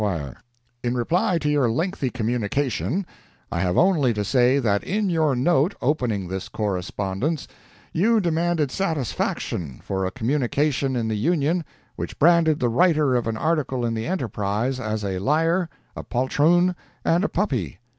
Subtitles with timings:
[0.81, 3.05] —In reply to your lengthy communication,
[3.51, 7.47] I have only to say that in your note opening this correspondence,
[7.93, 11.63] you demanded satisfaction for a communication in the Union
[11.97, 16.75] which branded the writer of an article in the ENTERPRISE as a liar, a poltroon
[17.05, 17.77] and a puppy.